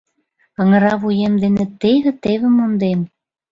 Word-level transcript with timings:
—Аҥыра 0.59 0.93
вуем 1.01 1.33
дене 1.43 1.63
теве-теве 1.81 2.47
мондем... 2.57 2.99